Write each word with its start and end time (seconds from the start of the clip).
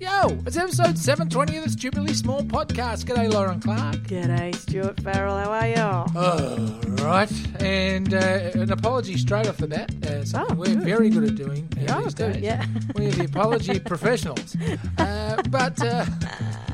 Yo, 0.00 0.28
it's 0.46 0.56
episode 0.56 0.96
720 0.96 1.56
of 1.56 1.64
the 1.64 1.70
Stupidly 1.70 2.14
Small 2.14 2.42
Podcast. 2.42 3.04
G'day, 3.04 3.32
Lauren 3.32 3.58
Clark. 3.58 3.96
G'day, 4.06 4.54
Stewart 4.54 5.00
Farrell. 5.00 5.36
How 5.36 5.50
are 5.50 5.66
you? 5.68 6.12
Oh, 6.14 6.80
right. 7.04 7.60
And 7.60 8.14
uh, 8.14 8.50
an 8.54 8.70
apology 8.70 9.16
straight 9.16 9.48
off 9.48 9.56
the 9.56 9.66
bat. 9.66 9.92
Uh, 10.06 10.24
something 10.24 10.56
Oh, 10.56 10.60
we're 10.60 10.66
good. 10.66 10.82
very 10.84 11.10
good 11.10 11.24
at 11.24 11.34
doing 11.34 11.68
uh, 11.88 12.00
these 12.02 12.14
good, 12.14 12.34
days. 12.34 12.42
yeah. 12.42 12.64
We're 12.94 13.10
the 13.10 13.24
apology 13.24 13.80
professionals. 13.92 14.56
Uh, 14.98 15.42
but 15.50 15.82
uh, 15.84 16.04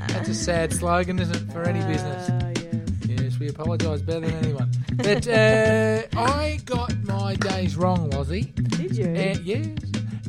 that's 0.09 0.29
a 0.29 0.35
sad 0.35 0.75
slogan, 0.75 1.19
isn't 1.19 1.35
it, 1.49 1.53
for 1.53 1.63
any 1.63 1.81
business? 1.91 2.29
Uh, 2.29 2.53
yes. 2.57 3.21
Yes, 3.23 3.39
we 3.39 3.49
apologise 3.49 4.03
better 4.03 4.21
than 4.27 4.35
anyone. 4.45 4.71
But 4.97 5.27
uh, 5.27 6.03
I 6.21 6.61
got 6.67 6.93
my 7.05 7.37
days 7.37 7.75
wrong, 7.77 8.11
Wazzy. 8.11 8.55
Did 8.77 8.97
you? 8.99 9.07
Yes. 9.43 9.69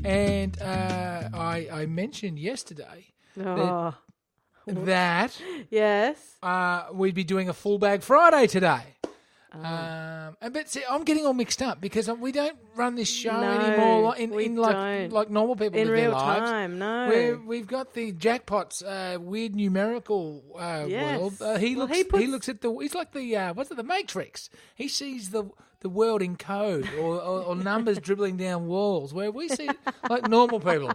And 0.05 0.61
uh, 0.61 1.29
I, 1.33 1.67
I 1.71 1.85
mentioned 1.87 2.37
yesterday 2.39 3.07
oh, 3.43 3.95
that 4.67 5.39
yes. 5.69 6.17
uh, 6.43 6.85
we'd 6.93 7.15
be 7.15 7.23
doing 7.23 7.49
a 7.49 7.53
full 7.53 7.79
bag 7.79 8.03
Friday 8.03 8.47
today. 8.47 8.81
Oh. 9.53 9.59
Um, 9.63 10.35
and 10.41 10.53
but 10.53 10.69
see, 10.69 10.83
I'm 10.89 11.03
getting 11.05 11.25
all 11.25 11.33
mixed 11.33 11.61
up 11.61 11.79
because 11.79 12.09
we 12.09 12.33
don't 12.33 12.57
run 12.75 12.95
this 12.95 13.09
show 13.09 13.39
No, 13.39 13.49
anymore 13.51 14.01
like- 14.09 14.19
in, 14.19 14.37
in 14.39 14.55
like 14.57 14.73
don't. 14.73 15.13
like 15.13 15.29
normal 15.29 15.55
people 15.55 15.79
In 15.79 15.87
real 15.89 16.11
lives. 16.11 16.49
time, 16.49 16.77
no. 16.77 17.07
Where 17.07 17.37
we've 17.37 17.65
got 17.65 17.93
the 17.93 18.11
jackpots, 18.11 18.83
uh, 18.85 19.17
weird 19.19 19.55
numerical 19.55 20.43
uh, 20.59 20.85
Yes. 20.87 21.19
world. 21.19 21.41
Uh, 21.41 21.57
he 21.57 21.75
Well, 21.77 21.87
looks. 21.87 21.97
he 21.97 22.03
He, 22.19 22.27
looks 22.27 22.49
at 22.49 22.59
the. 22.61 22.75
He's 22.81 22.93
like 22.93 23.13
the. 23.13 23.35
Uh, 23.37 23.53
what's 23.53 23.71
it? 23.71 23.77
The 23.77 23.83
Matrix. 23.83 24.49
He 24.75 24.89
sees 24.89 25.29
the 25.29 25.45
the 25.85 25.89
world 25.89 26.23
in 26.23 26.35
code 26.35 26.89
or, 26.99 27.21
or, 27.21 27.43
or 27.43 27.55
numbers 27.55 27.99
dribbling 27.99 28.37
down 28.37 28.65
walls, 28.65 29.13
where 29.13 29.29
we 29.29 29.47
see 29.47 29.69
like 30.09 30.27
normal 30.27 30.59
people. 30.59 30.91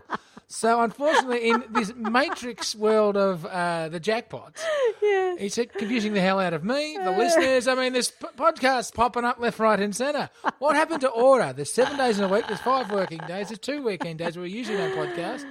So 0.49 0.81
unfortunately, 0.83 1.49
in 1.49 1.63
this 1.71 1.95
Matrix 1.95 2.75
world 2.75 3.17
of 3.17 3.47
uh, 3.47 3.89
the 3.89 4.01
jackpots, 4.01 4.61
yes. 5.01 5.39
it's 5.39 5.73
confusing 5.79 6.13
the 6.13 6.21
hell 6.21 6.41
out 6.41 6.55
of 6.55 6.65
me, 6.65 6.99
the 7.01 7.13
listeners. 7.13 7.69
I 7.69 7.77
mean, 7.77 7.93
this 7.93 8.11
p- 8.11 8.27
podcasts 8.37 8.93
popping 8.93 9.25
up 9.25 9.39
left, 9.39 9.61
right, 9.61 9.79
and 9.79 9.95
centre. 9.95 10.29
What 10.59 10.75
happened 10.75 11.03
to 11.03 11.09
order? 11.09 11.53
There's 11.53 11.71
seven 11.71 11.97
days 11.97 12.19
in 12.19 12.25
a 12.25 12.29
week. 12.29 12.49
There's 12.49 12.59
five 12.59 12.91
working 12.91 13.21
days. 13.29 13.51
There's 13.51 13.61
two 13.61 13.85
weekend 13.85 14.19
days 14.19 14.37
where 14.37 14.43
we 14.43 14.51
usually 14.51 14.79
don't 14.79 14.97
podcast. 14.97 15.47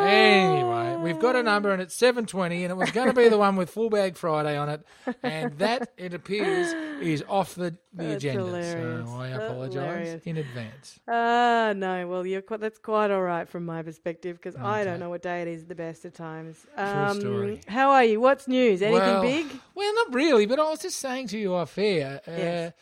Anyway, 0.00 0.96
we've 1.02 1.18
got 1.18 1.36
a 1.36 1.42
number 1.42 1.70
and 1.72 1.80
it's 1.82 1.94
720 1.94 2.64
and 2.64 2.72
it 2.72 2.74
was 2.76 2.90
going 2.90 3.08
to 3.08 3.12
be 3.14 3.28
the 3.28 3.38
one 3.38 3.56
with 3.56 3.70
full 3.70 3.90
bag 3.90 4.16
Friday 4.16 4.56
on 4.56 4.68
it. 4.68 4.84
And 5.22 5.58
that, 5.58 5.92
it 5.96 6.14
appears, 6.14 6.72
is 7.02 7.22
off 7.28 7.54
the, 7.54 7.76
the 7.92 8.04
That's 8.04 8.24
agenda. 8.24 8.44
hilarious. 8.46 9.08
So 9.08 9.16
I 9.16 9.28
apologise 9.28 10.22
in 10.24 10.36
advance. 10.38 11.00
Ah, 11.08 11.72
no. 11.76 12.06
Well, 12.08 12.26
you're 12.26 12.42
quite, 12.42 12.60
that's 12.60 12.78
quite 12.78 13.10
all 13.10 13.22
right 13.22 13.48
from 13.48 13.66
my 13.66 13.82
perspective 13.82 14.36
because 14.36 14.56
I 14.56 14.84
don't 14.84 15.00
know 15.00 15.10
what 15.10 15.22
day 15.22 15.42
it 15.42 15.48
is 15.48 15.62
at 15.62 15.68
the 15.68 15.74
best 15.74 16.04
of 16.04 16.14
times. 16.14 16.66
Um, 16.76 17.20
story. 17.20 17.60
How 17.68 17.90
are 17.90 18.04
you? 18.04 18.20
What's 18.20 18.48
news? 18.48 18.82
Anything 18.82 19.00
well, 19.06 19.22
big? 19.22 19.46
Well, 19.74 19.94
not 19.94 20.14
really, 20.14 20.46
but 20.46 20.58
I 20.58 20.68
was 20.70 20.80
just 20.80 20.98
saying 20.98 21.28
to 21.28 21.38
you 21.38 21.54
off 21.54 21.76
air 21.78 22.20
uh, 22.26 22.30
Yes. 22.30 22.72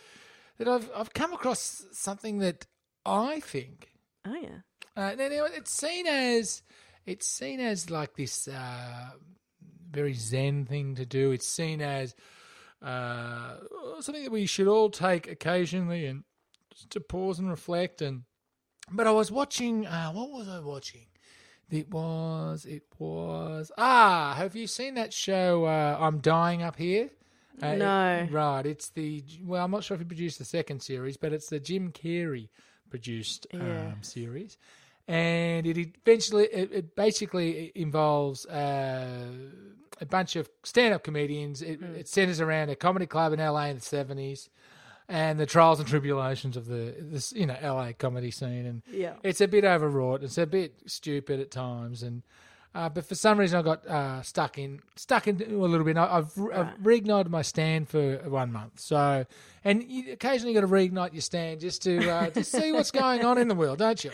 that 0.58 0.68
I've, 0.68 0.90
I've 0.94 1.12
come 1.12 1.32
across 1.32 1.84
something 1.92 2.38
that 2.38 2.66
I 3.04 3.40
think 3.40 3.90
Oh, 4.26 4.34
yeah. 4.34 4.48
Uh, 4.96 5.14
now, 5.14 5.28
now, 5.28 5.44
it's 5.46 5.72
seen 5.72 6.06
as 6.06 6.62
it's 7.08 7.26
seen 7.26 7.60
as 7.60 7.90
like 7.90 8.14
this 8.16 8.48
uh, 8.48 9.10
very 9.90 10.12
zen 10.14 10.66
thing 10.66 10.94
to 10.96 11.06
do. 11.06 11.32
It's 11.32 11.46
seen 11.46 11.80
as 11.80 12.14
uh, 12.82 13.56
something 14.00 14.24
that 14.24 14.32
we 14.32 14.46
should 14.46 14.68
all 14.68 14.90
take 14.90 15.28
occasionally 15.30 16.06
and 16.06 16.24
just 16.74 16.90
to 16.90 17.00
pause 17.00 17.38
and 17.38 17.48
reflect. 17.50 18.02
And 18.02 18.22
but 18.90 19.06
I 19.06 19.10
was 19.10 19.30
watching. 19.30 19.86
Uh, 19.86 20.12
what 20.12 20.30
was 20.30 20.48
I 20.48 20.60
watching? 20.60 21.06
It 21.70 21.90
was. 21.90 22.64
It 22.64 22.84
was. 22.98 23.70
Ah, 23.76 24.34
have 24.36 24.56
you 24.56 24.66
seen 24.66 24.94
that 24.94 25.12
show? 25.12 25.64
Uh, 25.64 25.96
I'm 26.00 26.18
dying 26.20 26.62
up 26.62 26.76
here. 26.76 27.10
Uh, 27.60 27.74
No. 27.74 28.28
Right. 28.30 28.64
It's 28.66 28.90
the 28.90 29.22
well. 29.44 29.64
I'm 29.64 29.70
not 29.70 29.84
sure 29.84 29.94
if 29.94 30.00
he 30.00 30.04
produced 30.06 30.38
the 30.38 30.44
second 30.44 30.80
series, 30.80 31.16
but 31.16 31.32
it's 31.32 31.48
the 31.48 31.60
Jim 31.60 31.90
Carrey 31.92 32.48
produced 32.88 33.46
um, 33.52 33.96
series, 34.00 34.56
and 35.08 35.66
it 35.66 35.76
eventually 35.78 36.44
it, 36.44 36.70
it 36.72 36.94
basically 36.96 37.72
involves 37.74 38.46
uh, 38.46 39.32
a 40.00 40.06
bunch 40.06 40.36
of 40.36 40.48
stand-up 40.62 41.02
comedians. 41.02 41.62
It, 41.62 41.80
Hmm. 41.80 41.94
it 41.96 42.06
centers 42.08 42.40
around 42.40 42.68
a 42.68 42.76
comedy 42.76 43.06
club 43.06 43.32
in 43.32 43.40
LA 43.40 43.64
in 43.70 43.76
the 43.76 43.82
seventies, 43.82 44.50
and 45.08 45.40
the 45.40 45.46
trials 45.46 45.80
and 45.80 45.88
tribulations 45.88 46.56
of 46.56 46.66
the 46.66 46.94
this 46.98 47.32
you 47.32 47.46
know 47.46 47.56
LA 47.62 47.92
comedy 47.92 48.30
scene. 48.30 48.66
And 48.66 48.82
Yeah. 48.92 49.14
it's 49.22 49.40
a 49.40 49.48
bit 49.48 49.64
overwrought. 49.64 50.22
It's 50.22 50.38
a 50.38 50.46
bit 50.46 50.74
stupid 50.86 51.40
at 51.40 51.50
times, 51.50 52.02
and 52.02 52.22
uh, 52.78 52.88
but 52.88 53.04
for 53.04 53.16
some 53.16 53.40
reason 53.40 53.58
I 53.58 53.62
got 53.62 53.84
uh, 53.88 54.22
stuck 54.22 54.56
in 54.56 54.80
stuck 54.94 55.26
in 55.26 55.42
a 55.42 55.56
little 55.56 55.84
bit. 55.84 55.96
I, 55.96 56.18
I've, 56.18 56.32
I've 56.54 56.78
reignited 56.78 57.28
my 57.28 57.42
Stan 57.42 57.86
for 57.86 58.18
one 58.28 58.52
month. 58.52 58.78
So, 58.78 59.26
and 59.64 59.82
you 59.82 60.12
occasionally 60.12 60.54
got 60.54 60.60
to 60.60 60.68
reignite 60.68 61.12
your 61.12 61.20
Stan 61.22 61.58
just 61.58 61.82
to 61.82 62.08
uh, 62.08 62.30
to 62.30 62.44
see 62.56 62.70
what's 62.70 62.92
going 62.92 63.24
on 63.24 63.36
in 63.36 63.48
the 63.48 63.56
world, 63.56 63.78
don't 63.78 64.04
you? 64.04 64.12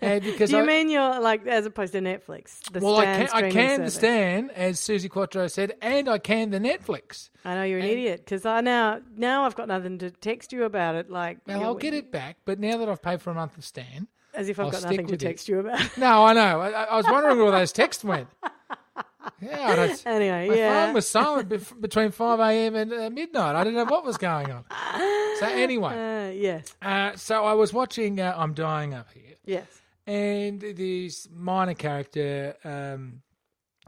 And 0.00 0.22
because 0.22 0.50
Do 0.50 0.58
you 0.58 0.62
I, 0.62 0.66
mean 0.66 0.88
you're 0.88 1.18
like, 1.20 1.44
as 1.48 1.66
opposed 1.66 1.94
to 1.94 2.00
Netflix? 2.00 2.60
The 2.70 2.78
well, 2.78 2.96
I 2.98 3.04
can, 3.04 3.28
I 3.32 3.50
can 3.50 3.82
the 3.84 3.90
Stan, 3.90 4.50
as 4.50 4.78
Suzi 4.78 5.10
Quatro 5.10 5.48
said, 5.48 5.74
and 5.82 6.08
I 6.08 6.18
can 6.18 6.50
the 6.50 6.60
Netflix. 6.60 7.30
I 7.44 7.54
know 7.56 7.64
you're 7.64 7.78
an 7.80 7.84
And- 7.86 7.92
idiot 7.92 8.22
because 8.24 8.46
I 8.46 8.60
now 8.60 9.00
now 9.16 9.46
I've 9.46 9.56
got 9.56 9.66
nothing 9.66 9.98
to 9.98 10.12
text 10.12 10.52
you 10.52 10.62
about 10.62 10.94
it. 10.94 11.10
Like, 11.10 11.38
Well, 11.46 11.60
I'll 11.64 11.74
get 11.74 11.92
it 11.92 12.12
back, 12.12 12.36
but 12.44 12.60
now 12.60 12.76
that 12.78 12.88
I've 12.88 13.02
paid 13.02 13.20
for 13.20 13.30
a 13.30 13.34
month 13.34 13.58
of 13.58 13.64
Stan, 13.64 14.06
as 14.36 14.48
if 14.48 14.58
I've 14.60 14.66
I'll 14.66 14.70
got 14.72 14.82
nothing 14.82 15.06
to 15.06 15.12
with 15.12 15.22
it. 15.22 15.26
text 15.26 15.48
you 15.48 15.60
about. 15.60 15.96
no, 15.98 16.24
I 16.24 16.32
know. 16.34 16.60
I, 16.60 16.70
I 16.84 16.96
was 16.96 17.06
wondering 17.06 17.38
where 17.38 17.50
those 17.50 17.72
texts 17.72 18.04
went. 18.04 18.28
Yeah, 19.42 19.68
I 19.68 19.76
don't, 19.76 20.02
anyway, 20.06 20.48
My 20.48 20.54
yeah. 20.54 20.86
phone 20.86 20.94
was 20.94 21.08
silent 21.08 21.48
bef- 21.48 21.80
between 21.80 22.10
5 22.12 22.38
a.m. 22.40 22.74
and 22.76 22.92
uh, 22.92 23.10
midnight. 23.10 23.56
I 23.56 23.64
didn't 23.64 23.76
know 23.76 23.84
what 23.92 24.04
was 24.04 24.16
going 24.18 24.50
on. 24.52 24.64
So, 25.40 25.46
anyway, 25.50 26.28
Uh, 26.28 26.30
yes, 26.32 26.74
uh, 26.80 27.16
so 27.16 27.44
I 27.44 27.52
was 27.54 27.72
watching 27.72 28.20
uh, 28.20 28.34
I'm 28.36 28.54
Dying 28.54 28.94
Up 28.94 29.08
Here, 29.12 29.34
yes. 29.44 29.66
and 30.06 30.60
this 30.60 31.28
minor 31.34 31.74
character 31.74 32.54
um, 32.64 33.20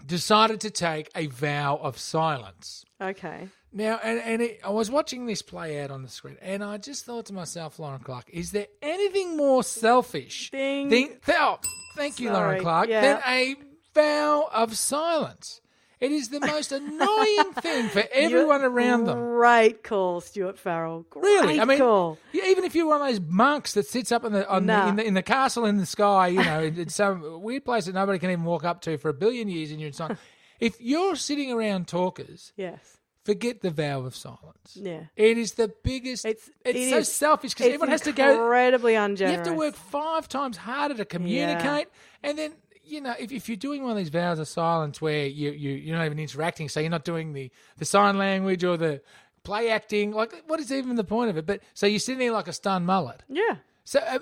decided 0.05 0.61
to 0.63 0.71
take 0.71 1.11
a 1.15 1.27
vow 1.27 1.77
of 1.77 1.99
silence. 1.99 2.85
Okay. 3.01 3.49
Now, 3.73 4.01
and, 4.03 4.19
and 4.21 4.43
it, 4.43 4.61
I 4.65 4.71
was 4.71 4.91
watching 4.91 5.27
this 5.27 5.43
play 5.43 5.81
out 5.83 5.91
on 5.91 6.03
the 6.03 6.09
screen, 6.09 6.39
and 6.41 6.65
I 6.65 6.79
just 6.79 7.05
thought 7.05 7.27
to 7.27 7.35
myself, 7.35 7.79
Lauren 7.79 8.01
Clark, 8.01 8.31
is 8.31 8.53
there 8.53 8.67
anything 8.81 9.37
more 9.37 9.63
selfish 9.63 10.51
Ding. 10.51 10.89
than, 10.89 11.19
oh, 11.29 11.59
thank 11.95 12.19
you, 12.19 12.33
Lauren 12.33 12.63
Clark, 12.63 12.89
yeah. 12.89 13.01
than 13.03 13.23
a 13.27 13.57
vow 13.95 14.49
of 14.53 14.77
silence? 14.77 15.61
It 16.01 16.13
is 16.13 16.29
the 16.29 16.39
most 16.41 16.71
annoying 16.71 17.53
thing 17.55 17.89
for 17.89 18.05
everyone 18.13 18.63
around 18.63 19.05
them. 19.05 19.19
Great 19.19 19.83
call, 19.83 20.21
Stewart 20.21 20.59
Farrell. 20.59 21.05
Great 21.11 21.23
Really, 21.23 21.61
I 21.61 21.65
mean, 21.65 21.79
call. 21.79 22.19
yeah, 22.33 22.45
even 22.47 22.63
if 22.65 22.75
you're 22.77 22.87
one 22.87 23.01
of 23.01 23.09
those 23.09 23.21
monks 23.21 23.75
that 23.75 23.87
sits 23.87 24.13
up 24.13 24.25
in 24.25 24.33
the, 24.33 24.49
on 24.49 24.67
Nah. 24.67 24.85
the, 24.85 24.89
in 24.91 24.97
the 24.97 25.05
in 25.09 25.15
the 25.15 25.23
castle 25.23 25.65
in 25.65 25.77
the 25.77 25.87
sky, 25.87 26.29
you 26.29 26.43
know, 26.45 26.63
in, 26.69 26.79
in 26.79 26.89
some 26.89 27.43
weird 27.43 27.65
place 27.65 27.87
that 27.87 27.95
nobody 27.95 28.19
can 28.21 28.31
even 28.31 28.45
walk 28.45 28.65
up 28.65 28.81
to 28.83 28.97
for 28.99 29.09
a 29.09 29.15
billion 29.15 29.49
years, 29.49 29.71
and 29.73 29.81
you're 29.81 29.89
inside. 29.89 30.17
if 30.61 30.81
you're 30.81 31.17
sitting 31.17 31.51
around 31.53 31.89
talkers, 31.89 32.53
Yes. 32.57 32.79
forget 33.25 33.61
the 33.61 33.71
vow 33.71 34.01
of 34.03 34.15
silence. 34.15 34.77
Yeah. 34.81 35.03
It 35.17 35.37
is 35.37 35.55
the 35.55 35.73
biggest. 35.83 36.25
It's 36.25 36.49
It's- 36.49 36.57
it's 36.65 36.79
it 36.87 36.91
so 36.91 36.97
is. 36.99 37.13
selfish 37.13 37.55
because 37.55 37.67
everyone 37.67 37.89
has 37.89 38.03
to 38.03 38.13
go. 38.13 38.31
incredibly 38.45 38.95
ungenerous. 38.95 39.33
You 39.33 39.39
have 39.39 39.47
to 39.49 39.53
work 39.59 39.75
five 39.75 40.29
times 40.29 40.57
harder 40.59 40.95
to 40.95 41.05
communicate, 41.05 41.89
and 42.23 42.39
then 42.39 42.53
you 42.89 43.01
know 43.01 43.15
if, 43.19 43.31
if 43.33 43.49
you're 43.49 43.57
doing 43.57 43.83
one 43.83 43.93
of 43.93 43.97
these 43.97 44.09
vows 44.09 44.39
of 44.39 44.49
silence 44.49 45.01
where 45.01 45.27
you 45.27 45.51
you 45.51 45.71
you're 45.71 45.97
not 45.97 46.07
even 46.07 46.19
interacting, 46.19 46.69
so 46.69 46.81
you're 46.81 46.91
not 46.91 47.05
doing 47.05 47.33
the 47.33 47.51
the 47.77 47.85
sign 47.85 48.19
language 48.19 48.65
or 48.65 48.77
the 48.77 49.01
play 49.43 49.71
acting. 49.71 50.13
Like, 50.13 50.45
what 50.47 50.61
is 50.61 50.71
even 50.71 50.97
the 50.97 51.05
point 51.05 51.31
of 51.31 51.39
it? 51.39 51.47
But 51.47 51.63
so 51.73 51.87
you're 51.87 52.01
sitting 52.01 52.19
there 52.19 52.33
like 52.33 52.49
a 52.49 52.53
stunned 52.53 52.85
mullet. 52.85 53.23
Yeah. 53.29 53.57
So 53.85 54.01
uh, 54.01 54.19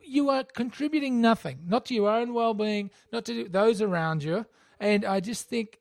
you 0.00 0.30
are 0.30 0.44
contributing 0.44 1.20
nothing, 1.20 1.58
not 1.66 1.86
to 1.86 1.94
your 1.94 2.08
own 2.08 2.34
well-being, 2.34 2.90
not 3.12 3.24
to 3.24 3.48
those 3.48 3.82
around 3.82 4.22
you. 4.22 4.46
And 4.78 5.04
I 5.04 5.18
just 5.18 5.48
think, 5.48 5.79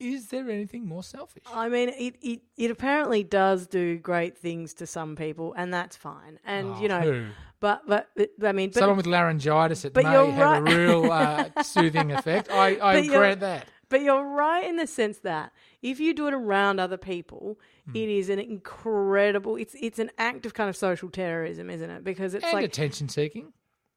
is 0.00 0.28
there 0.28 0.48
anything 0.50 0.86
more 0.86 1.02
selfish? 1.02 1.42
I 1.52 1.68
mean, 1.68 1.88
it, 1.90 2.16
it, 2.22 2.40
it 2.56 2.70
apparently 2.70 3.22
does 3.22 3.66
do 3.66 3.98
great 3.98 4.36
things 4.36 4.74
to 4.74 4.86
some 4.86 5.16
people, 5.16 5.54
and 5.56 5.72
that's 5.72 5.96
fine. 5.96 6.38
And, 6.44 6.76
you 6.78 6.88
know, 6.88 6.98
Oh, 7.00 7.12
who? 7.12 7.26
but, 7.60 7.82
but, 7.86 8.08
I 8.42 8.52
mean, 8.52 8.70
but, 8.70 8.78
Someone 8.80 8.96
with 8.96 9.06
laryngitis, 9.06 9.84
it 9.84 9.94
may 9.96 10.02
have 10.02 10.66
a 10.66 10.76
real 10.76 11.10
uh, 11.12 11.62
soothing 11.62 12.10
effect. 12.12 12.50
I, 12.50 12.78
I 12.80 13.06
grant 13.06 13.40
that. 13.40 13.66
But 13.90 14.00
you're 14.02 14.24
right 14.26 14.66
in 14.66 14.76
the 14.76 14.86
sense 14.86 15.18
that 15.18 15.52
if 15.82 16.00
you 16.00 16.14
do 16.14 16.26
it 16.26 16.34
around 16.34 16.80
other 16.80 16.96
people, 16.96 17.58
Hmm. 17.86 17.96
it 17.96 18.08
is 18.08 18.30
an 18.30 18.38
incredible. 18.38 19.56
It's 19.56 19.76
it's 19.78 19.98
an 19.98 20.10
act 20.16 20.46
of 20.46 20.54
kind 20.54 20.70
of 20.70 20.76
social 20.76 21.10
terrorism, 21.10 21.68
isn't 21.68 21.90
it? 21.90 22.02
Because 22.02 22.32
it's 22.34 22.42
And 22.44 22.54
like 22.54 22.64
attention 22.64 23.08
seeking. 23.10 23.52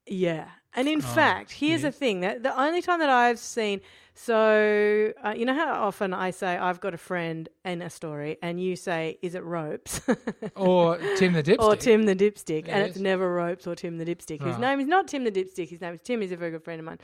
Yeah. 0.07 0.47
And 0.75 0.87
Oh, 0.87 0.91
in 0.91 1.01
fact, 1.01 1.51
here's 1.53 1.81
the 1.81 1.91
thing 1.91 2.19
that 2.19 2.43
the 2.43 2.59
only 2.59 2.83
time 2.83 2.99
that 2.99 3.09
I've 3.09 3.39
seen, 3.39 3.81
so 4.13 5.11
uh, 5.25 5.33
you 5.35 5.43
know 5.45 5.55
how 5.55 5.73
often 5.85 6.13
I 6.13 6.29
say 6.29 6.55
I've 6.55 6.79
got 6.79 6.93
a 6.93 6.97
friend 6.99 7.49
and 7.63 7.81
a 7.81 7.89
story, 7.89 8.37
and 8.43 8.61
you 8.61 8.75
say, 8.75 9.17
"Is 9.23 9.33
it 9.33 9.43
ropes?" 9.43 10.01
Or 10.55 10.97
Tim 11.17 11.33
the 11.33 11.41
Dipstick. 11.41 11.59
or 11.63 11.75
Tim 11.75 12.03
the 12.03 12.15
Dipstick, 12.15 12.67
and 12.67 12.83
it's 12.83 12.99
never 12.99 13.33
ropes 13.33 13.65
or 13.65 13.75
Tim 13.75 13.97
the 13.97 14.05
Dipstick. 14.05 14.43
His 14.45 14.59
name 14.59 14.79
is 14.79 14.87
not 14.87 15.07
Tim 15.07 15.23
the 15.23 15.31
Dipstick. 15.31 15.69
His 15.69 15.81
name 15.81 15.95
is 15.95 16.01
Tim. 16.03 16.21
He's 16.21 16.31
a 16.31 16.37
very 16.37 16.51
good 16.51 16.63
friend 16.63 16.79
of 16.79 16.85
mine. 16.85 16.99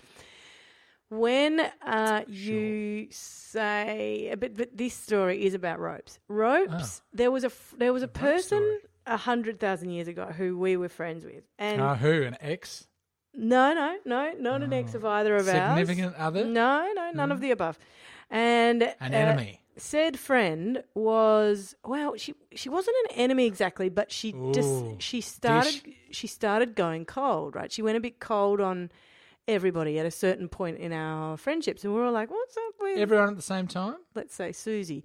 when 1.10 1.60
uh, 1.82 2.22
you 2.28 3.08
say, 3.10 4.34
but 4.40 4.56
but 4.56 4.76
this 4.76 4.94
story 4.94 5.46
is 5.46 5.54
about 5.56 5.80
ropes. 5.80 6.20
Ropes. 6.28 7.02
Oh. 7.04 7.08
There 7.14 7.32
was 7.32 7.44
a 7.44 7.52
there 7.78 7.94
was 7.94 8.04
a 8.04 8.08
rope 8.08 8.14
person 8.14 8.80
a 9.08 9.18
hundred 9.18 9.60
thousand 9.60 9.90
years 9.92 10.08
ago 10.08 10.26
who 10.28 10.58
we 10.58 10.78
were 10.78 10.90
friends 10.90 11.26
with, 11.26 11.44
and 11.58 11.82
Uh, 11.82 11.96
who? 11.96 12.24
An 12.24 12.38
ex? 12.40 12.88
No, 13.36 13.74
no, 13.74 13.98
no, 14.06 14.34
not 14.40 14.62
an 14.64 14.74
ex 14.74 14.94
of 14.94 15.06
either 15.06 15.36
of 15.36 15.48
ours. 15.48 15.78
Significant 15.78 16.16
other? 16.16 16.46
No, 16.46 16.92
no, 16.96 17.12
none 17.14 17.32
of 17.32 17.40
the 17.42 17.52
above. 17.52 17.78
And 18.30 18.84
An 19.00 19.14
uh, 19.14 19.18
enemy? 19.18 19.62
said 19.78 20.20
friend 20.20 20.84
was 20.94 21.76
well 21.84 22.16
she 22.16 22.36
she 22.54 22.70
wasn't 22.70 22.96
an 23.10 23.18
enemy 23.18 23.46
exactly 23.46 23.90
but 23.90 24.12
she 24.12 24.32
Ooh, 24.34 24.54
just 24.54 25.02
she 25.02 25.20
started 25.20 25.82
she 26.12 26.28
started 26.28 26.76
going 26.76 27.06
cold 27.06 27.56
right 27.56 27.72
she 27.72 27.82
went 27.82 27.98
a 27.98 28.00
bit 28.00 28.20
cold 28.20 28.62
on 28.62 28.92
everybody 29.48 30.00
at 30.00 30.06
a 30.06 30.12
certain 30.12 30.48
point 30.48 30.78
in 30.78 30.94
our 30.94 31.36
friendships 31.36 31.84
and 31.84 31.94
we're 31.94 32.06
all 32.06 32.14
like 32.14 32.32
what's 32.32 32.56
up 32.56 32.74
with 32.80 32.98
Everyone 32.98 33.30
at 33.30 33.36
the 33.36 33.42
same 33.42 33.68
time? 33.68 33.96
let's 34.16 34.34
say 34.34 34.52
susie 34.54 35.04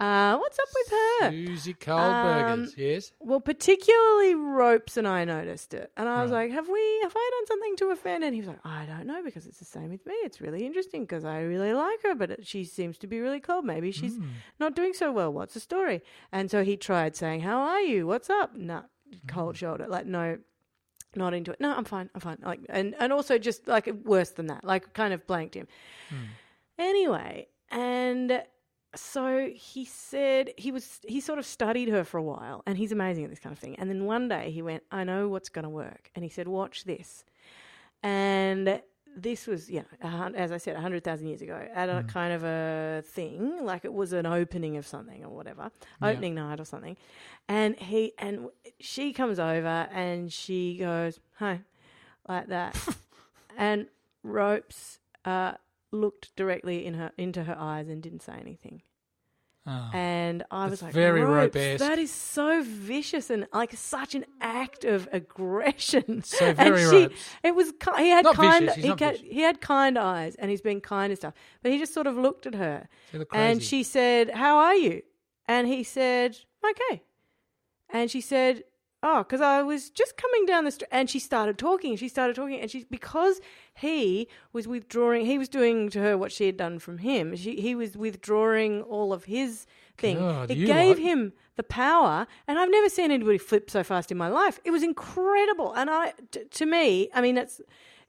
uh, 0.00 0.36
what's 0.38 0.58
up 0.58 0.68
with 0.74 0.92
her 1.22 1.30
Susie 1.30 1.74
Coldburgers, 1.74 2.52
Um, 2.52 2.68
yes. 2.76 3.12
well 3.20 3.40
particularly 3.40 4.34
ropes 4.34 4.96
and 4.96 5.06
i 5.06 5.24
noticed 5.24 5.74
it 5.74 5.90
and 5.98 6.08
i 6.08 6.22
was 6.22 6.30
Right. 6.30 6.44
like 6.48 6.52
have 6.52 6.66
we 6.68 6.98
have 7.02 7.12
i 7.14 7.30
done 7.34 7.46
something 7.46 7.76
to 7.76 7.90
offend 7.90 8.24
and 8.24 8.34
he 8.34 8.40
was 8.40 8.48
like 8.48 8.64
i 8.64 8.86
don't 8.86 9.06
know 9.06 9.22
because 9.22 9.46
it's 9.46 9.58
the 9.58 9.64
same 9.66 9.90
with 9.90 10.06
me 10.06 10.14
it's 10.24 10.40
really 10.40 10.64
interesting 10.64 11.02
because 11.02 11.24
i 11.26 11.40
really 11.40 11.74
like 11.74 12.02
her 12.04 12.14
but 12.14 12.30
it, 12.30 12.46
she 12.46 12.64
seems 12.64 12.96
to 12.98 13.06
be 13.06 13.20
really 13.20 13.40
cold 13.40 13.64
maybe 13.66 13.90
she's 13.92 14.16
Hmm. 14.16 14.28
not 14.58 14.74
doing 14.74 14.94
so 14.94 15.12
well 15.12 15.30
what's 15.32 15.52
the 15.54 15.60
story 15.60 16.02
and 16.32 16.50
so 16.50 16.64
he 16.64 16.76
tried 16.78 17.14
saying 17.16 17.40
how 17.42 17.60
are 17.60 17.82
you 17.82 18.06
what's 18.06 18.30
up 18.30 18.52
Hmm. 18.56 18.78
cold 19.28 19.56
shoulder 19.58 19.86
like 19.88 20.06
no 20.06 20.38
not 21.16 21.34
into 21.34 21.50
it. 21.52 21.60
No 21.60 21.74
i'm 21.74 21.84
fine. 21.84 22.10
I'm 22.14 22.20
fine. 22.20 22.38
Like 22.42 22.60
and 22.68 22.94
and 22.98 23.12
also 23.12 23.38
just 23.38 23.66
like 23.68 23.86
worse 24.04 24.30
than 24.30 24.46
that. 24.46 24.64
Like 24.64 24.92
kind 24.92 25.12
of 25.12 25.26
blanked 25.26 25.54
him. 25.54 25.66
Hmm. 26.08 26.16
Anyway 26.78 27.48
and 27.70 28.42
so 28.96 29.50
he 29.52 29.84
said 29.84 30.52
he 30.56 30.70
was 30.70 31.00
he 31.06 31.20
sort 31.20 31.38
of 31.38 31.46
studied 31.46 31.88
her 31.88 32.04
for 32.04 32.18
a 32.18 32.22
while 32.22 32.62
and 32.66 32.78
he's 32.78 32.92
amazing 32.92 33.24
at 33.24 33.30
this 33.30 33.40
kind 33.40 33.52
of 33.52 33.58
thing. 33.58 33.76
And 33.76 33.90
then 33.90 34.04
one 34.04 34.28
day 34.28 34.50
he 34.50 34.62
went 34.62 34.82
i 34.90 35.04
know 35.04 35.28
what's 35.28 35.48
going 35.48 35.64
to 35.64 35.68
work. 35.68 36.10
And 36.14 36.24
he 36.24 36.30
said 36.30 36.48
watch 36.48 36.84
this. 36.84 37.24
And 38.02 38.80
this 39.16 39.46
was 39.46 39.70
yeah 39.70 39.82
a 40.02 40.06
as 40.34 40.50
i 40.52 40.56
said 40.58 40.74
100000 40.74 41.26
years 41.26 41.40
ago 41.42 41.66
at 41.74 41.88
a 41.88 42.02
kind 42.04 42.32
of 42.32 42.42
a 42.44 43.02
thing 43.06 43.64
like 43.64 43.84
it 43.84 43.92
was 43.92 44.12
an 44.12 44.26
opening 44.26 44.76
of 44.76 44.86
something 44.86 45.24
or 45.24 45.30
whatever 45.30 45.70
Yeah. 46.02 46.10
opening 46.10 46.34
night 46.34 46.58
or 46.60 46.64
something. 46.64 46.96
And 47.48 47.76
he 47.78 48.12
and 48.18 48.48
she 48.80 49.12
comes 49.12 49.38
over 49.38 49.88
and 49.92 50.32
she 50.32 50.76
goes 50.78 51.20
hi 51.36 51.60
like 52.28 52.48
that. 52.48 52.76
And 53.56 53.86
ropes 54.24 54.98
uh, 55.24 55.52
looked 55.92 56.34
directly 56.34 56.84
in 56.84 56.94
her 56.94 57.12
into 57.16 57.44
her 57.44 57.56
eyes 57.56 57.88
and 57.88 58.02
didn't 58.02 58.22
say 58.22 58.36
anything 58.40 58.82
Oh. 59.66 59.90
and 59.94 60.42
I 60.50 60.66
was 60.68 60.82
like, 60.82 60.92
very 60.92 61.22
"Ropes, 61.22 61.54
rope-esque." 61.56 61.78
That 61.78 61.98
is 61.98 62.12
so 62.12 62.62
vicious 62.62 63.30
and 63.30 63.46
like 63.54 63.72
such 63.72 64.14
an 64.14 64.26
act 64.40 64.84
of 64.84 65.08
aggression. 65.10 66.22
So 66.26 66.44
And 66.46 66.56
very 66.58 66.80
she- 66.90 67.02
ropes. 67.04 67.16
It 67.42 67.54
was 67.54 67.72
he 67.96 68.10
had 68.10 68.24
Not 68.24 68.34
kind 68.34 68.66
vicious, 68.66 68.82
he, 68.84 68.90
vicious. 68.92 69.20
he 69.22 69.40
had 69.40 69.60
kind 69.62 69.96
eyes 69.96 70.34
and 70.34 70.50
he's 70.50 70.60
been 70.60 70.80
kind 70.82 71.10
and 71.10 71.18
stuff, 71.18 71.32
but 71.62 71.72
he 71.72 71.78
just 71.78 71.94
sort 71.94 72.06
of 72.06 72.16
looked 72.16 72.46
at 72.46 72.54
her 72.54 72.88
She 73.10 73.24
and 73.32 73.62
she 73.62 73.82
said, 73.82 74.30
"How 74.32 74.58
are 74.58 74.74
you?" 74.74 75.00
And 75.48 75.66
he 75.66 75.82
said, 75.82 76.36
"Okay." 76.62 77.02
And 77.90 78.10
she 78.10 78.20
said, 78.20 78.64
"Oh, 79.04 79.18
because 79.18 79.40
I 79.40 79.62
was 79.62 79.90
just 79.90 80.16
coming 80.16 80.46
down 80.46 80.64
the 80.64 80.70
street." 80.70 80.88
And 80.90 81.08
she 81.08 81.18
started 81.18 81.58
talking. 81.58 81.96
She 81.96 82.08
started 82.08 82.34
talking, 82.34 82.58
and 82.60 82.70
she 82.70 82.84
because 82.90 83.40
he 83.74 84.28
was 84.52 84.66
withdrawing. 84.66 85.26
He 85.26 85.38
was 85.38 85.48
doing 85.48 85.90
to 85.90 86.00
her 86.00 86.18
what 86.18 86.32
she 86.32 86.46
had 86.46 86.56
done 86.56 86.78
from 86.78 86.98
him. 86.98 87.36
She, 87.36 87.60
he 87.60 87.74
was 87.74 87.96
withdrawing 87.96 88.82
all 88.82 89.12
of 89.12 89.24
his 89.24 89.66
thing. 89.98 90.18
God, 90.18 90.50
it 90.50 90.56
gave 90.56 90.98
lot. 90.98 91.06
him 91.06 91.32
the 91.56 91.62
power, 91.62 92.26
and 92.48 92.58
I've 92.58 92.70
never 92.70 92.88
seen 92.88 93.10
anybody 93.10 93.38
flip 93.38 93.70
so 93.70 93.84
fast 93.84 94.10
in 94.10 94.18
my 94.18 94.28
life. 94.28 94.58
It 94.64 94.70
was 94.70 94.82
incredible, 94.82 95.72
and 95.74 95.88
I, 95.90 96.14
t- 96.30 96.44
to 96.44 96.66
me, 96.66 97.10
I 97.14 97.20
mean, 97.20 97.38
it's. 97.38 97.60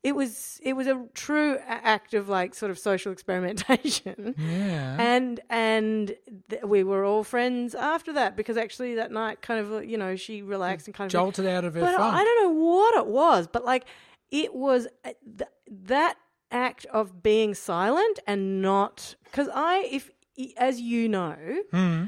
It 0.03 0.15
was 0.15 0.59
it 0.63 0.73
was 0.73 0.87
a 0.87 1.05
true 1.13 1.57
act 1.67 2.13
of 2.13 2.29
like 2.29 2.53
sort 2.53 2.69
of 2.71 2.77
social 2.77 3.11
experimentation. 3.59 4.35
yeah. 4.37 4.95
And 4.99 5.39
and 5.49 6.15
th- 6.49 6.63
we 6.63 6.83
were 6.83 7.03
all 7.05 7.23
friends 7.23 7.73
after 7.75 8.13
that 8.13 8.35
because 8.35 8.57
actually 8.57 8.95
that 8.95 9.11
night 9.11 9.41
kind 9.41 9.59
of 9.65 9.83
you 9.85 9.97
know 9.97 10.15
she 10.15 10.41
relaxed 10.41 10.87
and 10.87 10.95
kind 10.95 11.07
of 11.07 11.11
Jolted 11.11 11.47
out 11.47 11.65
of 11.65 11.73
her 11.73 11.81
but 11.81 11.95
funk. 11.95 12.13
I 12.15 12.23
don't 12.23 12.43
know 12.43 12.63
what 12.65 12.95
it 12.97 13.07
was, 13.07 13.47
but 13.47 13.65
like 13.65 13.85
it 14.31 14.53
was 14.53 14.87
uh, 15.03 15.11
th- 15.37 15.49
that 15.85 16.15
act 16.51 16.85
of 16.87 17.23
being 17.23 17.53
silent 17.55 18.19
and 18.27 18.61
not 18.61 19.15
because 19.23 19.49
I 19.53 19.87
if 19.91 20.11
as 20.57 20.79
you 20.79 21.07
know 21.09 21.35
Hmm. 21.71 22.05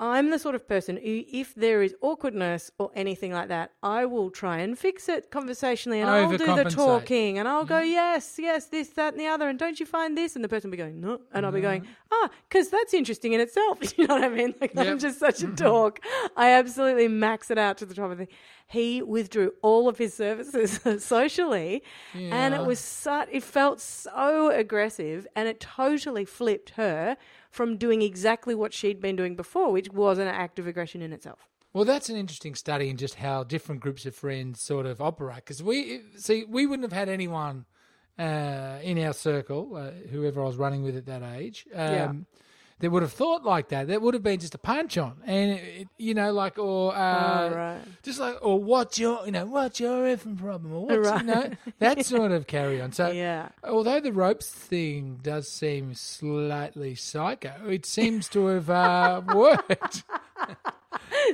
I'm 0.00 0.30
the 0.30 0.38
sort 0.38 0.54
of 0.54 0.66
person 0.66 0.96
who, 0.96 1.24
if 1.30 1.54
there 1.54 1.82
is 1.82 1.94
awkwardness 2.00 2.70
or 2.78 2.90
anything 2.96 3.32
like 3.32 3.48
that, 3.48 3.72
I 3.82 4.06
will 4.06 4.30
try 4.30 4.60
and 4.60 4.76
fix 4.76 5.10
it 5.10 5.30
conversationally 5.30 6.00
and 6.00 6.08
I'll 6.08 6.30
do 6.30 6.38
the 6.38 6.64
talking 6.64 7.38
and 7.38 7.46
I'll 7.46 7.66
go, 7.66 7.74
mm-hmm. 7.74 7.90
yes, 7.90 8.36
yes, 8.38 8.64
this, 8.64 8.88
that, 8.90 9.12
and 9.12 9.20
the 9.20 9.26
other. 9.26 9.46
And 9.46 9.58
don't 9.58 9.78
you 9.78 9.84
find 9.84 10.16
this? 10.16 10.36
And 10.36 10.42
the 10.42 10.48
person 10.48 10.70
will 10.70 10.76
be 10.78 10.82
going, 10.82 11.02
no. 11.02 11.20
And 11.34 11.44
I'll 11.44 11.52
be 11.52 11.60
going, 11.60 11.82
mm-hmm. 11.82 11.92
ah, 12.12 12.30
because 12.48 12.70
that's 12.70 12.94
interesting 12.94 13.34
in 13.34 13.40
itself. 13.42 13.78
you 13.98 14.06
know 14.06 14.14
what 14.14 14.24
I 14.24 14.30
mean? 14.30 14.54
Like, 14.58 14.74
I'm 14.74 14.98
just 14.98 15.18
such 15.18 15.42
a 15.42 15.46
mm-hmm. 15.46 15.56
talk. 15.56 16.00
I 16.34 16.52
absolutely 16.52 17.08
max 17.08 17.50
it 17.50 17.58
out 17.58 17.76
to 17.78 17.86
the 17.86 17.94
top 17.94 18.10
of 18.10 18.16
the 18.16 18.26
He 18.68 19.02
withdrew 19.02 19.52
all 19.60 19.86
of 19.86 19.98
his 19.98 20.14
services 20.14 20.80
socially. 21.04 21.82
And 22.14 22.54
it 22.54 22.64
was 22.64 22.78
such, 22.78 23.28
it 23.30 23.42
felt 23.42 23.82
so 23.82 24.50
aggressive 24.50 25.26
and 25.36 25.46
it 25.46 25.60
totally 25.60 26.24
flipped 26.24 26.70
her 26.70 27.18
from 27.50 27.76
doing 27.76 28.00
exactly 28.00 28.54
what 28.54 28.72
she'd 28.72 29.00
been 29.00 29.16
doing 29.16 29.36
before, 29.36 29.72
which 29.72 29.90
was 29.90 30.18
an 30.18 30.28
act 30.28 30.58
of 30.58 30.66
aggression 30.66 31.02
in 31.02 31.12
itself. 31.12 31.48
Well, 31.72 31.84
that's 31.84 32.08
an 32.08 32.16
interesting 32.16 32.54
study 32.54 32.88
in 32.88 32.96
just 32.96 33.16
how 33.16 33.44
different 33.44 33.80
groups 33.80 34.06
of 34.06 34.14
friends 34.14 34.60
sort 34.60 34.86
of 34.86 35.00
operate. 35.00 35.36
Because 35.36 35.62
we 35.62 36.00
see, 36.16 36.44
we 36.44 36.66
wouldn't 36.66 36.90
have 36.90 36.98
had 36.98 37.08
anyone 37.08 37.66
uh, 38.18 38.78
in 38.82 38.98
our 38.98 39.12
circle, 39.12 39.76
uh, 39.76 40.08
whoever 40.10 40.42
I 40.42 40.46
was 40.46 40.56
running 40.56 40.82
with 40.82 40.96
at 40.96 41.06
that 41.06 41.22
age, 41.22 41.66
um, 41.74 41.92
Yeah. 41.92 42.12
That 42.80 42.90
would 42.90 43.02
have 43.02 43.12
thought 43.12 43.44
like 43.44 43.68
that. 43.68 43.88
That 43.88 44.02
would 44.02 44.14
have 44.14 44.22
been 44.22 44.40
just 44.40 44.54
a 44.54 44.58
punch 44.58 44.98
on, 44.98 45.16
and 45.24 45.52
it, 45.52 45.88
you 45.98 46.14
know, 46.14 46.32
like 46.32 46.58
or 46.58 46.94
uh, 46.94 47.48
Oh, 47.50 47.54
right. 47.54 47.80
just 48.02 48.18
like 48.18 48.36
or 48.42 48.62
what's 48.62 48.98
your, 48.98 49.24
you 49.26 49.32
know, 49.32 49.46
what's 49.46 49.78
your 49.80 50.02
effing 50.04 50.38
problem, 50.38 50.72
or 50.72 50.86
what's 50.86 51.10
Right. 51.10 51.20
you 51.20 51.26
know, 51.26 51.50
that 51.78 52.04
sort 52.14 52.32
of 52.32 52.46
carry 52.46 52.80
on. 52.80 52.92
So 52.92 53.10
Yeah. 53.12 53.50
Although 53.64 54.00
the 54.00 54.12
ropes 54.12 54.50
thing 54.50 55.20
does 55.22 55.48
seem 55.48 55.94
slightly 55.94 56.94
psycho, 56.94 57.68
it 57.68 57.86
seems 57.86 58.28
to 58.30 58.46
have 58.46 58.68
uh, 58.70 59.22
worked. 59.34 60.02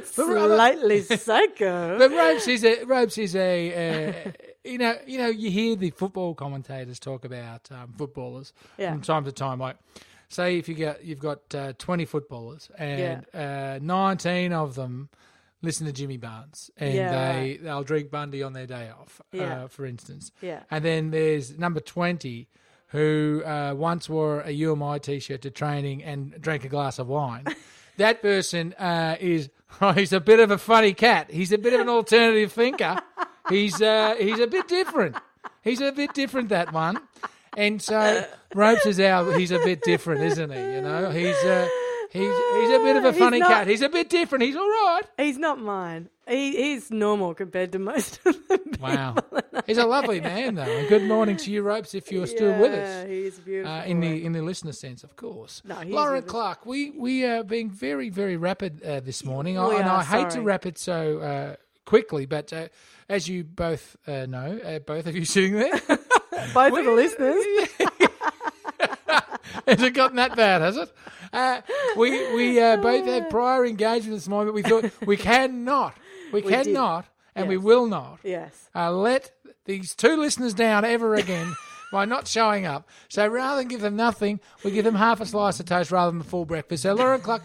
Slightly 0.05 1.03
psycho. 1.03 1.99
But 1.99 2.11
ropes 2.11 2.49
is 2.49 2.65
a 2.65 2.85
ropes 2.85 3.19
is 3.19 3.35
a 3.37 4.27
uh, 4.29 4.33
you 4.65 4.79
know 4.79 4.97
you 5.07 5.19
know 5.19 5.29
you 5.29 5.51
hear 5.51 5.77
the 5.77 5.91
football 5.91 6.35
commentators 6.35 6.99
talk 6.99 7.25
about 7.25 7.69
um, 7.71 7.93
footballers 7.97 8.53
Yeah. 8.79 8.93
from 8.93 9.03
time 9.03 9.25
to 9.25 9.33
time. 9.33 9.59
Like 9.59 9.77
say 10.29 10.59
if 10.59 10.69
you 10.69 10.75
get 10.75 11.05
you've 11.05 11.19
got 11.21 11.55
uh, 11.55 11.73
twenty 11.79 12.05
footballers 12.05 12.71
and 12.79 13.25
uh, 13.35 13.79
nineteen 13.81 14.53
of 14.53 14.75
them 14.75 15.09
listen 15.63 15.87
to 15.87 15.93
Jimmy 15.93 16.17
Barnes 16.17 16.71
and 16.77 16.95
Yeah, 16.95 17.11
they 17.11 17.39
right. 17.53 17.63
they'll 17.63 17.83
drink 17.83 18.11
Bundy 18.11 18.43
on 18.43 18.53
their 18.53 18.67
day 18.67 18.91
off, 18.91 19.21
Yeah. 19.33 19.65
uh, 19.65 19.69
for 19.69 19.87
instance. 19.87 20.31
Yeah. 20.41 20.63
And 20.71 20.85
then 20.85 21.11
there's 21.11 21.59
number 21.59 21.81
20 21.81 22.49
who 22.89 23.43
uh, 23.45 23.75
once 23.77 24.09
wore 24.09 24.41
a 24.43 24.51
UMI 24.51 25.01
t 25.01 25.19
shirt 25.19 25.43
to 25.43 25.51
training 25.51 26.05
and 26.05 26.41
drank 26.41 26.65
a 26.65 26.69
glass 26.69 26.99
of 27.01 27.09
wine. 27.09 27.45
that 27.97 28.23
person 28.23 28.75
uh, 28.75 29.17
is, 29.19 29.51
oh, 29.81 29.93
he's 29.93 30.13
a 30.13 30.21
bit 30.21 30.39
of 30.41 30.51
a 30.53 30.59
funny 30.59 30.93
cat. 30.93 31.31
He's 31.33 31.51
a 31.53 31.59
bit 31.59 31.73
of 31.73 31.81
an 31.81 31.89
alternative 31.89 32.53
thinker. 32.53 32.99
He's, 33.49 33.81
uh, 33.81 34.17
he's 34.19 34.41
a 34.41 34.49
bit 34.49 34.67
different. 34.67 35.15
He's 35.63 35.81
a 35.81 35.93
bit 35.93 36.13
different, 36.15 36.49
that 36.49 36.73
one. 36.73 36.99
And 37.57 37.81
so 37.81 38.25
Ropes 38.55 38.87
is 38.87 39.01
out. 39.01 39.35
He's 39.39 39.51
a 39.51 39.59
bit 39.59 39.81
different, 39.83 40.23
isn't 40.23 40.51
he? 40.53 40.59
You 40.59 40.81
know, 40.83 41.11
he's 41.11 41.37
uh, 41.37 41.69
he's 42.13 42.21
he's 42.23 42.71
a 42.71 42.81
bit 42.85 42.97
of 42.97 43.05
a 43.05 43.13
He's 43.13 43.19
funny 43.19 43.39
not- 43.41 43.49
cat. 43.49 43.67
He's 43.67 43.83
a 43.83 43.89
bit 43.89 44.11
different. 44.11 44.45
He's 44.45 44.57
all 44.57 44.69
right. 44.69 45.03
He's 45.17 45.39
not 45.39 45.59
mine. 45.59 46.09
He, 46.29 46.57
he's 46.57 46.91
normal 46.91 47.35
compared 47.35 47.71
to 47.73 47.79
most 47.79 48.19
of 48.27 48.37
the 48.49 48.59
people. 48.59 48.73
Wow, 48.81 49.15
he's 49.67 49.79
a 49.79 49.87
lovely 49.87 50.21
man 50.21 50.57
though. 50.57 50.63
And 50.65 50.89
good 50.89 51.05
morning 51.05 51.37
to 51.39 51.51
you, 51.53 51.63
Ropes, 51.63 51.95
if 51.95 52.11
you're 52.11 52.27
still 52.27 52.61
with 52.61 52.73
us. 52.73 52.79
Yeah, 52.89 53.07
He's 53.07 53.39
beautiful. 53.39 53.73
Uh, 53.73 53.85
in 53.85 54.01
the 54.01 54.25
in 54.25 54.33
the 54.33 54.43
listener 54.43 54.73
sense, 54.73 55.03
of 55.05 55.15
course. 55.17 55.63
No, 55.65 55.77
he's 55.77 55.95
Lauren 55.95 56.17
with. 56.17 56.27
Clark, 56.27 56.67
we 56.67 56.91
we 56.91 57.25
are 57.25 57.43
being 57.45 57.71
very 57.71 58.11
very 58.11 58.37
rapid 58.37 58.83
uh, 58.83 59.01
this 59.01 59.25
morning, 59.25 59.57
I, 59.57 59.77
and 59.77 59.89
I 59.89 60.03
hate 60.03 60.25
to 60.25 60.31
sorry. 60.33 60.45
wrap 60.45 60.67
it 60.67 60.79
so 60.79 61.19
uh, 61.21 61.57
quickly, 61.85 62.27
but 62.27 62.53
uh, 62.53 62.69
as 63.09 63.29
you 63.29 63.45
both 63.45 63.97
uh, 64.09 64.27
know, 64.27 64.59
uh, 64.65 64.81
both 64.81 65.07
of 65.07 65.15
you 65.15 65.25
sitting 65.25 65.53
there, 65.55 65.81
Both 66.55 66.79
of 66.79 66.85
the 66.85 66.93
listeners. 66.93 67.45
has 69.67 69.83
it 69.83 69.95
gotten 69.95 70.17
that 70.17 70.37
bad? 70.37 70.61
Has 70.63 70.77
it? 70.77 70.93
Uh, 71.33 71.61
we 71.97 72.35
we 72.35 72.61
uh, 72.61 72.77
both 72.79 73.05
had 73.05 73.29
prior 73.31 73.65
engagement 73.67 74.17
this 74.17 74.29
morning, 74.29 74.49
but 74.53 74.55
we 74.55 74.63
thought 74.63 74.91
we 75.07 75.17
cannot, 75.17 75.95
we, 76.33 76.43
We 76.43 76.51
did. 76.51 76.67
cannot, 76.67 77.05
and 77.35 77.49
we 77.49 77.57
will 77.57 77.87
not 77.87 78.19
Yes. 78.23 78.71
uh, 78.75 78.93
let 78.93 79.33
these 79.65 79.95
two 79.95 80.17
listeners 80.17 80.55
down 80.55 80.85
ever 80.85 81.15
again 81.15 81.55
by 81.93 82.05
not 82.05 82.27
showing 82.27 82.67
up. 82.67 82.89
So 83.09 83.27
rather 83.27 83.61
than 83.61 83.69
give 83.69 83.81
them 83.81 83.97
nothing, 83.97 84.41
we 84.65 84.71
give 84.71 84.85
them 84.85 84.95
half 84.95 85.21
a 85.21 85.27
slice 85.27 85.61
of 85.61 85.67
toast 85.67 85.91
rather 85.91 86.11
than 86.11 86.19
the 86.19 86.25
full 86.25 86.45
breakfast. 86.45 86.83
So 86.83 86.95
Lauren 86.95 87.21
Clark 87.21 87.43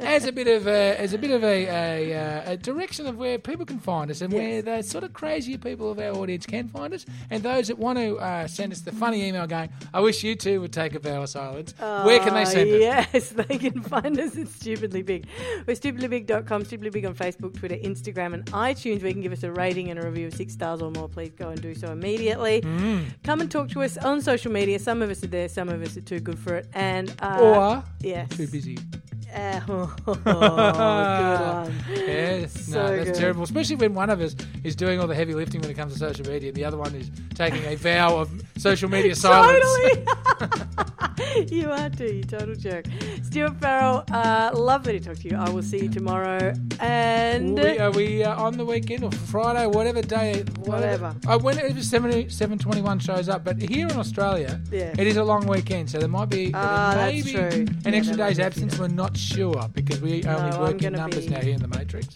has 0.00 0.24
a 0.24 0.32
bit 0.32 0.48
of 0.48 0.66
a, 0.66 0.98
as 0.98 1.12
a 1.12 1.18
bit 1.18 1.30
of 1.30 1.44
a, 1.44 1.66
a, 1.66 2.14
uh, 2.14 2.52
a 2.52 2.56
direction 2.56 3.06
of 3.06 3.16
where 3.16 3.38
people 3.38 3.64
can 3.64 3.78
find 3.78 4.10
us 4.10 4.20
and 4.20 4.32
where 4.32 4.62
the 4.62 4.82
sort 4.82 5.04
of 5.04 5.12
crazier 5.12 5.58
people 5.58 5.90
of 5.90 5.98
our 5.98 6.12
audience 6.12 6.46
can 6.46 6.68
find 6.68 6.92
us, 6.94 7.06
and 7.30 7.42
those 7.42 7.68
that 7.68 7.78
want 7.78 7.98
to 7.98 8.16
uh, 8.18 8.46
send 8.46 8.72
us 8.72 8.80
the 8.80 8.92
funny 8.92 9.26
email 9.26 9.46
going, 9.46 9.70
"I 9.92 10.00
wish 10.00 10.22
you 10.24 10.34
two 10.34 10.60
would 10.60 10.72
take 10.72 10.94
a 10.94 10.98
vow 10.98 11.22
of 11.22 11.28
silence." 11.28 11.74
where 11.78 12.20
can 12.20 12.34
they 12.34 12.44
send 12.44 12.70
us? 12.70 12.80
Yes, 12.80 13.28
they 13.48 13.58
can 13.58 13.82
find 13.82 14.18
us 14.18 14.36
at 14.36 14.48
Stupidly 14.48 15.02
Big. 15.02 15.26
We're 15.66 15.74
stupidlybig.com, 15.74 16.64
Stupidly 16.64 16.90
Big 16.90 17.04
on 17.04 17.14
Facebook, 17.14 17.58
Twitter, 17.58 17.76
Instagram, 17.76 18.34
and 18.34 18.44
iTunes. 18.46 19.02
We 19.02 19.12
can 19.12 19.22
give 19.22 19.32
us 19.32 19.42
a 19.42 19.52
rating 19.52 19.90
and 19.90 19.98
a 19.98 20.06
review 20.06 20.26
of 20.26 20.34
six 20.34 20.52
stars 20.52 20.82
or 20.82 20.90
more. 20.90 21.08
Please 21.08 21.30
go 21.30 21.48
and 21.48 21.60
do 21.60 21.74
so 21.74 21.92
immediately. 21.92 22.62
Mm. 22.62 23.06
Come 23.24 23.40
and 23.40 23.50
talk 23.50 23.67
to 23.68 23.82
us 23.82 23.96
on 23.98 24.20
social 24.22 24.52
media. 24.52 24.78
Some 24.78 25.02
of 25.02 25.10
us 25.10 25.22
are 25.24 25.28
there, 25.28 25.48
some 25.48 25.68
of 25.68 25.82
us 25.82 25.96
are 25.96 26.00
too 26.02 26.20
good 26.20 26.38
for 26.38 26.56
it. 26.56 26.66
And 26.74 27.12
uh, 27.20 27.38
Or 27.40 27.84
yes. 28.00 28.28
too 28.30 28.46
busy. 28.48 28.78
Uh, 29.34 29.60
oh, 29.68 29.94
good 30.06 30.24
one. 30.24 31.74
Yeah, 31.94 32.46
So 32.46 32.72
no, 32.80 32.96
that's 32.96 33.10
good. 33.10 33.14
terrible. 33.14 33.42
Especially 33.42 33.76
when 33.76 33.92
one 33.92 34.08
of 34.08 34.22
us 34.22 34.34
is 34.64 34.74
doing 34.74 35.00
all 35.00 35.06
the 35.06 35.14
heavy 35.14 35.34
lifting 35.34 35.60
when 35.60 35.70
it 35.70 35.74
comes 35.74 35.92
to 35.92 35.98
social 35.98 36.24
media, 36.26 36.48
and 36.48 36.56
the 36.56 36.64
other 36.64 36.78
one 36.78 36.94
is 36.94 37.10
taking 37.34 37.62
a 37.66 37.74
vow 37.76 38.16
of 38.16 38.30
social 38.56 38.88
media 38.88 39.14
silence. 39.26 39.62
Totally. 39.82 40.06
you 41.50 41.70
are 41.70 41.90
too, 41.90 42.04
you 42.16 42.22
total 42.22 42.54
jerk. 42.54 42.86
Stewart 43.22 43.56
Farrell, 43.60 44.04
uh, 44.12 44.50
lovely 44.54 44.98
to 45.00 45.04
talk 45.06 45.16
to 45.18 45.28
you. 45.28 45.36
I 45.36 45.48
will 45.50 45.62
see 45.62 45.82
you 45.82 45.88
tomorrow. 45.88 46.52
And 46.80 47.58
we, 47.58 47.78
are 47.78 47.90
we 47.90 48.22
uh, 48.24 48.40
on 48.42 48.56
the 48.56 48.64
weekend 48.64 49.04
or 49.04 49.10
Friday, 49.12 49.66
whatever 49.66 50.02
day, 50.02 50.44
Whatever. 50.64 51.14
Uh, 51.26 51.38
whenever 51.38 51.80
70, 51.82 52.28
721 52.28 52.98
shows 53.00 53.28
up, 53.28 53.44
but 53.44 53.60
here 53.60 53.86
in 53.88 53.96
Australia, 53.96 54.60
Yeah. 54.70 54.92
it 54.98 55.06
is 55.06 55.16
a 55.16 55.24
long 55.24 55.46
weekend, 55.46 55.90
so 55.90 55.98
there 55.98 56.08
might 56.08 56.28
be 56.30 56.50
Ah, 56.54 56.92
there 56.94 57.12
that's 57.12 57.30
true. 57.30 57.40
an 57.84 57.92
Yeah, 57.92 57.98
extra 57.98 58.16
day's 58.16 58.36
be 58.36 58.42
a 58.42 58.50
few 58.50 58.64
absence. 58.64 58.78
We're 58.78 58.88
not 58.88 59.16
sure 59.16 59.68
because 59.72 60.00
we 60.00 60.22
only 60.24 60.50
No, 60.50 60.60
work 60.60 60.82
in 60.82 60.92
numbers 60.92 61.26
be- 61.26 61.32
now 61.34 61.40
here 61.40 61.54
in 61.54 61.60
the 61.62 61.68
Matrix. 61.68 62.08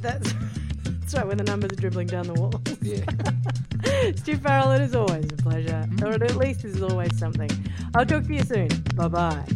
that's, 0.00 0.32
that's 1.12 1.20
right, 1.24 1.28
when 1.28 1.36
the 1.36 1.44
numbers 1.44 1.72
are 1.72 1.76
dribbling 1.76 2.06
down 2.06 2.26
the 2.26 2.34
wall. 2.34 2.52
Yeah. 2.82 3.04
Stu 4.16 4.36
Farrell, 4.36 4.72
it 4.72 4.80
is 4.80 4.94
always 4.94 5.24
a 5.26 5.36
pleasure. 5.36 5.86
Mm-hmm. 5.88 6.04
Or 6.04 6.12
at 6.12 6.36
least 6.36 6.64
it's 6.64 6.80
always 6.80 7.16
something. 7.16 7.50
I'll 7.94 8.06
talk 8.06 8.24
to 8.24 8.34
you 8.34 8.42
soon. 8.42 8.68
Bye 8.96 9.08
bye. 9.08 9.46